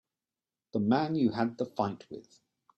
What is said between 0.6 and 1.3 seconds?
The man you